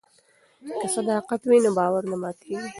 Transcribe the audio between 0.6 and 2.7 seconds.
که صداقت وي نو باور نه ماتیږي.